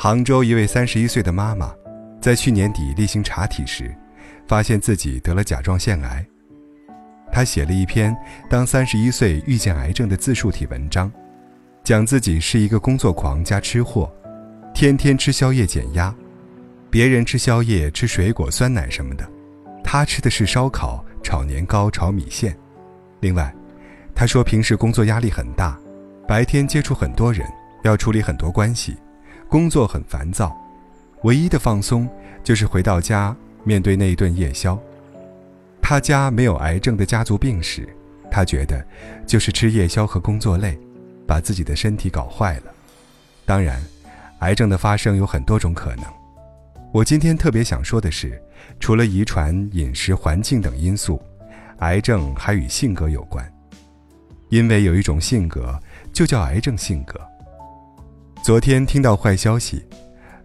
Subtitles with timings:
[0.00, 1.74] 杭州一位三十一岁的妈妈，
[2.20, 3.92] 在去年底例行查体时，
[4.46, 6.24] 发现自己得了甲状腺癌。
[7.32, 8.14] 她写了一篇
[8.48, 11.10] 《当三十一岁遇见癌症》的自述体文章，
[11.82, 14.08] 讲自己是一个工作狂加吃货，
[14.72, 16.14] 天天吃宵夜减压。
[16.88, 19.28] 别人吃宵夜吃水果、酸奶什么的，
[19.82, 22.56] 她吃的是烧烤、炒年糕、炒米线。
[23.18, 23.52] 另外，
[24.14, 25.76] 她说平时工作压力很大，
[26.28, 27.44] 白天接触很多人，
[27.82, 28.96] 要处理很多关系，
[29.48, 30.54] 工作很烦躁，
[31.22, 32.06] 唯一的放松
[32.44, 33.34] 就是回到家
[33.64, 34.78] 面对那一顿夜宵。
[35.80, 37.88] 他家没有癌症的家族病史，
[38.30, 38.86] 他觉得
[39.26, 40.78] 就是吃夜宵和工作累，
[41.26, 42.64] 把自己的身体搞坏了。
[43.46, 43.82] 当然，
[44.40, 46.04] 癌症的发生有很多种可能。
[46.92, 48.38] 我今天特别想说的是，
[48.78, 51.22] 除了遗传、饮食、环境等因素，
[51.78, 53.50] 癌症还与性格有关。
[54.50, 55.78] 因为有一种性格
[56.12, 57.18] 就叫癌症性格。
[58.48, 59.84] 昨天听到坏消息，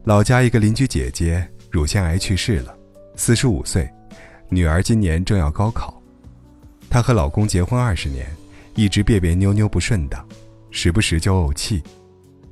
[0.04, 2.78] 老家一个邻居姐姐乳腺癌去世了，
[3.16, 3.90] 四十五岁。
[4.50, 6.04] 女儿今年正要高考，
[6.90, 8.28] 她和老公结婚二十年，
[8.76, 10.26] 一直别别扭扭不顺的，
[10.70, 11.82] 时不时就怄气，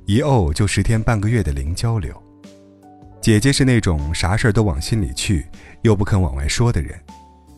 [0.06, 2.14] 一怄就十天半个月的零交流。
[3.20, 5.44] 姐姐是那种啥事儿都往心里去，
[5.82, 6.98] 又不肯往外说的人，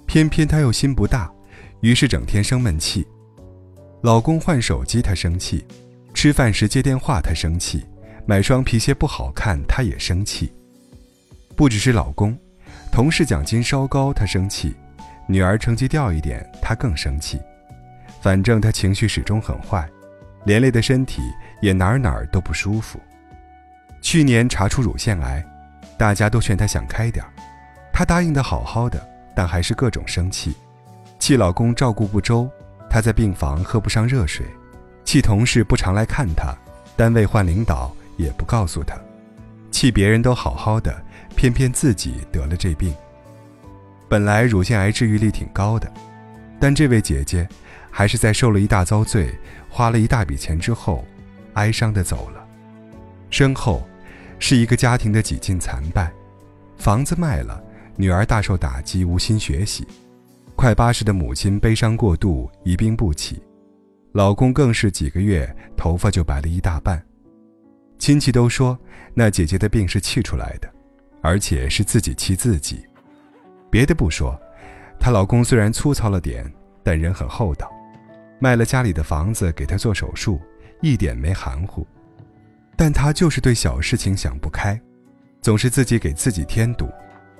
[0.04, 1.32] 偏偏她又心不大，
[1.80, 3.06] 于是整天生闷气。
[4.02, 5.64] 老公换手机她生气，
[6.14, 7.84] 吃饭时接电话她生气，
[8.24, 10.50] 买双皮鞋不好看她也生气。
[11.54, 12.34] 不只是老公。
[12.90, 14.70] 同事奖金稍高，他生气；
[15.26, 17.40] 女儿成绩掉一点，他更生气。
[18.22, 19.84] 反正他情绪始终很坏，
[20.44, 21.20] 连累的身体
[21.60, 23.00] 也哪儿哪儿都不舒服。
[24.00, 25.44] 去年查出乳腺癌，
[25.98, 27.32] 大家都劝他想开点儿，
[27.92, 29.04] 他答应的好好的，
[29.34, 30.54] 但还是各种生气，
[31.18, 32.48] 气老公照顾不周，
[32.88, 34.46] 他在病房喝不上热水，
[35.04, 36.54] 气同事不常来看他，
[36.96, 38.98] 单位换领导也不告诉他，
[39.70, 41.02] 气别人都好好的。
[41.36, 42.94] 偏偏自己得了这病。
[44.08, 45.92] 本来乳腺癌治愈率挺高的，
[46.60, 47.48] 但这位姐姐
[47.90, 49.36] 还是在受了一大遭罪、
[49.68, 51.04] 花了一大笔钱之后，
[51.54, 52.46] 哀伤的走了。
[53.30, 53.82] 身后
[54.38, 56.08] 是一个家庭的几近残败：
[56.78, 57.60] 房子卖了，
[57.96, 59.82] 女儿大受打击，无心学习；
[60.54, 63.42] 快八十的母亲悲伤过度，一病不起；
[64.14, 65.44] 老公更是几个月
[65.76, 67.04] 头发就白了一大半。
[67.98, 68.78] 亲戚都说
[69.12, 70.74] 那姐姐的病是气出来的。
[71.20, 72.84] 而且是自己气自己，
[73.70, 74.38] 别的不说，
[75.00, 76.44] 她老公虽然粗糙了点，
[76.82, 77.72] 但人很厚道，
[78.38, 80.38] 卖了家里的房子给她做手术，
[80.82, 81.86] 一点没含糊。
[82.76, 84.78] 但她就是对小事情想不开，
[85.40, 86.90] 总是自己给自己添堵，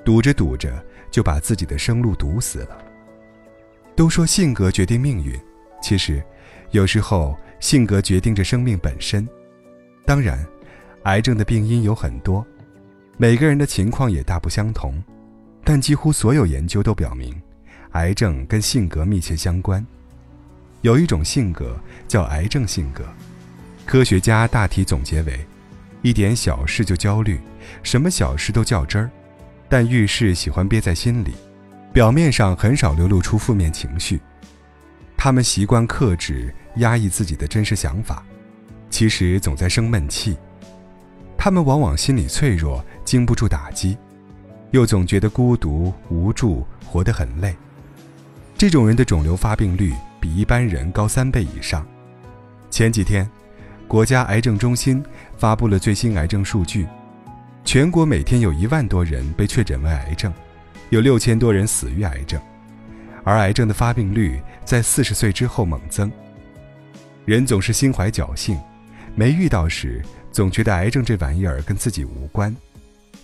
[0.03, 2.79] 堵着堵着就把自己的生路堵死了。
[3.95, 5.39] 都说性格决定命运，
[5.83, 6.25] 其实，
[6.71, 9.27] 有时候性格决定着生命本身。
[10.05, 10.45] 当然，
[11.05, 12.45] 癌症的病因有很多。
[13.17, 15.03] 每个人的情况也大不相同，
[15.63, 17.35] 但几乎所有研究都表明，
[17.93, 19.87] 癌症跟性格密切相关。
[20.83, 23.05] 有一种性格叫癌症性格，
[23.87, 25.39] 科学家大体总结为：
[26.03, 27.41] 一点小事就焦虑，
[27.83, 29.11] 什么小事都较真儿，
[29.69, 31.33] 但遇事喜欢憋在心里，
[31.93, 34.21] 表面上很少流露出负面情绪。
[35.25, 38.23] 他们习惯克制、压抑自己的真实想法，
[38.91, 40.37] 其实总在生闷气。
[41.35, 43.97] 他们往往心理脆弱，经不住打击，
[44.73, 47.57] 又总觉得孤独无助，活得很累。
[48.55, 51.87] 这种人的肿瘤发病率比一般人高三倍以上。
[52.69, 53.27] 前几天，
[53.89, 55.03] 国家癌症中心
[55.39, 56.87] 发布了最新癌症数据，
[57.65, 60.31] 全国每天有一万多人被确诊为癌症，
[60.91, 62.39] 有六千多人死于癌症，
[63.25, 66.11] 而癌症的发病率在四十岁之后猛增。
[67.25, 68.57] 人总是心怀侥幸，
[69.17, 70.03] 没遇到时。
[70.31, 72.53] 总觉得癌症这玩意儿跟自己无关，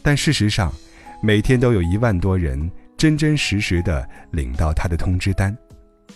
[0.01, 0.73] 但事实上，
[1.21, 5.53] 每天都有一万多人真真实实的领到他的通知单，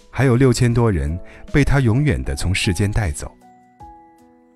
[0.08, 1.18] 还有六千多人
[1.52, 3.28] 被他永远的从世间带走。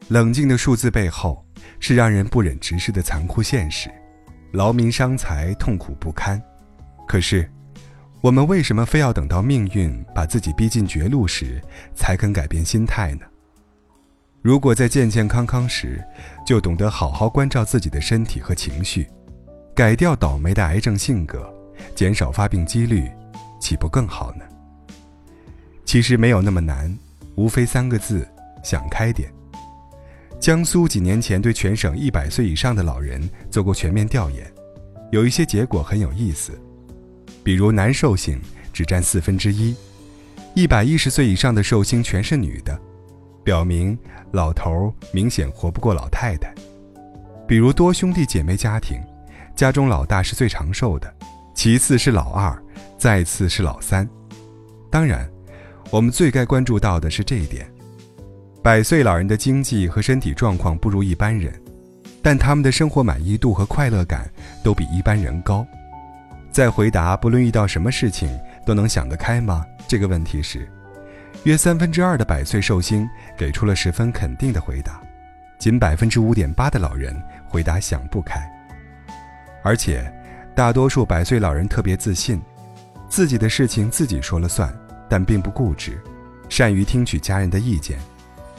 [0.06, 1.44] 冷静的数字背后，
[1.80, 3.90] 是让人不忍直视的残酷现实，
[4.52, 6.40] 劳民伤财，痛苦不堪。
[7.08, 7.50] 可是，
[8.20, 11.62] 我们为什么非要等到命运把自己逼进绝路时，
[11.94, 13.20] 才肯改变心态呢？
[14.42, 16.04] 如果在健健康康时，
[16.44, 19.08] 就懂得好好关照自己的身体和情绪，
[19.72, 21.48] 改掉倒霉的癌症性格，
[21.94, 23.08] 减少发病几率，
[23.60, 24.44] 岂不更好呢？
[25.84, 26.92] 其实没有那么难，
[27.36, 28.26] 无非三个字：
[28.64, 29.32] 想开点。
[30.40, 34.52] 江苏几年前对全省一百岁以上的老人做过全面调研，
[35.12, 36.58] 有一些结果很有意思，
[37.48, 38.38] 比如男寿星
[38.74, 39.74] 只占四分之一，
[40.52, 42.78] 一百一十岁以上的寿星全是女的。
[43.42, 43.98] 表明
[44.32, 46.54] 老头明显活不过老太太。
[47.46, 49.00] 比如多兄弟姐妹家庭，
[49.56, 51.10] 家中老大是最长寿的，
[51.54, 52.54] 其次是老二，
[52.98, 54.06] 再次是老三。
[54.90, 55.26] 当然，
[55.88, 57.66] 我们最该关注到的是这一点：
[58.62, 61.58] 百岁老人的经济和身体状况不如一般人，
[62.22, 64.30] 但他们的生活满意度和快乐感
[64.62, 65.66] 都比一般人高。
[66.58, 68.28] 在回答不论遇到什么事情
[68.66, 70.68] 都能想得开吗这个问题时，
[71.44, 75.00] 约三分之二的百岁寿星给出了十分肯定的回答，
[75.56, 77.16] 仅百分之五点八的老人
[77.46, 78.40] 回答想不开。
[79.62, 80.12] 而且，
[80.52, 82.42] 大多数百岁老人特别自信，
[83.08, 84.76] 自己的事情自己说了算，
[85.08, 85.96] 但并不固执，
[86.48, 87.96] 善于听取家人的意见，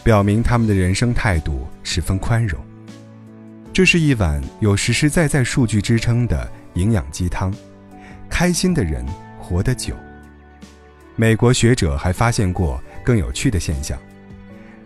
[0.06, 2.58] 表明他们的人生态度十分宽容。
[3.74, 7.54] 这是一碗有实实在在数据支撑的营养鸡汤。
[8.40, 9.06] 开心的人
[9.38, 9.94] 活得久。
[11.18, 14.00] 美国学者还发现过更有趣的现象：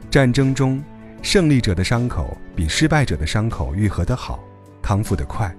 [0.10, 0.84] 战争中，
[1.22, 4.44] 胜利者的伤口比失败者的伤口愈合得好，
[4.82, 5.56] 康复得快。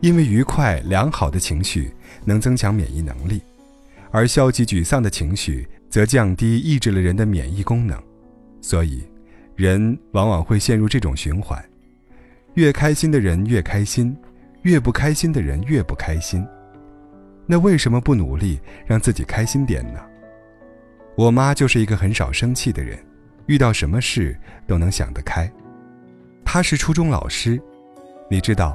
[0.00, 1.92] 因为愉快良好的情绪
[2.24, 3.42] 能增强免疫能力，
[4.12, 8.00] 而消极沮丧的情绪则降低抑制了人的免疫功能，
[8.60, 9.02] 所以
[9.56, 11.60] 人往往会陷入这种循环：
[12.54, 14.16] 越开心的人越开心，
[14.62, 16.46] 越不开心的人越不开心。
[17.52, 20.00] 那为什么不努力让自己开心点呢？
[21.14, 22.98] 我妈就是一个很少生气的人，
[23.44, 24.34] 遇到什么事
[24.66, 25.52] 都能想得开。
[26.46, 27.60] 她是初中老师，
[28.30, 28.74] 你知道，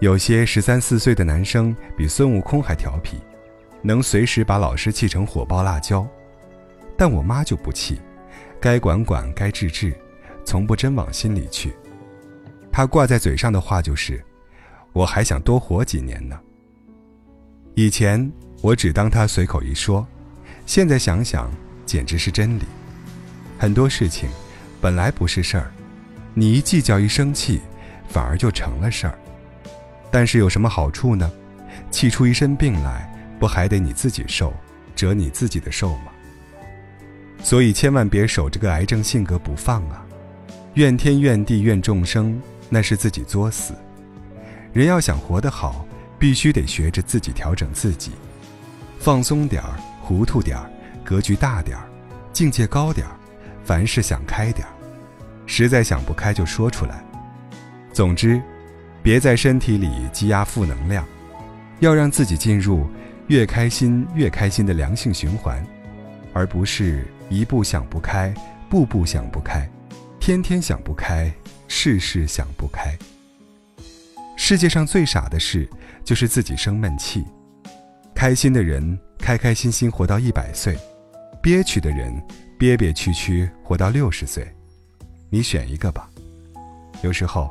[0.00, 3.18] 有些十三四岁的男生比孙悟空还调皮，
[3.82, 6.08] 能随时把老师气成火爆辣椒。
[6.96, 8.00] 但我妈就不气，
[8.58, 9.92] 该管管该治治，
[10.46, 11.74] 从不真往心里去。
[12.72, 14.24] 她挂在嘴上的话就是
[14.94, 16.40] ：“我还想多活几年呢。”
[17.76, 18.30] 以前
[18.60, 20.06] 我只当他随口一说，
[20.64, 21.50] 现在想想
[21.84, 22.62] 简直是真理。
[23.58, 24.28] 很多事情
[24.80, 25.72] 本来不是事儿，
[26.34, 27.60] 你一计较一生气，
[28.08, 29.18] 反而就成了事儿。
[30.08, 31.28] 但是有什么好处呢？
[31.90, 34.54] 气出一身病来，不还得你自己受，
[34.94, 36.12] 折你自己的寿吗？
[37.42, 40.06] 所以千万别守这个癌症性格不放啊！
[40.74, 43.74] 怨天怨地怨众生，那是自己作死。
[44.72, 45.83] 人要想活得好。
[46.24, 48.12] 必须得学着自己调整自己，
[48.98, 50.70] 放松点儿，糊涂点儿，
[51.04, 51.86] 格局大点儿，
[52.32, 53.14] 境界高点儿，
[53.62, 54.72] 凡事想开点儿，
[55.44, 57.04] 实在想不开就说出来。
[57.92, 58.40] 总之，
[59.02, 61.06] 别在身体里积压负能量，
[61.80, 62.88] 要让自己进入
[63.26, 65.62] 越开心越开心的良性循环，
[66.32, 68.32] 而不是一步想不开，
[68.70, 69.68] 步步想不开，
[70.18, 71.30] 天天想不开，
[71.68, 72.96] 事事想不开。
[74.46, 75.66] 世界上最傻的事。
[76.04, 77.24] 就是自己生闷气，
[78.14, 80.76] 开心的人开开心心活到一百岁，
[81.42, 82.12] 憋屈的人
[82.58, 84.46] 憋憋屈屈活到六十岁，
[85.30, 86.10] 你选一个吧。
[87.02, 87.50] 有时候，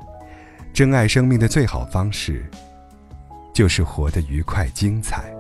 [0.72, 2.46] 珍爱生命的最好方式，
[3.52, 5.34] 就是活得愉快精彩。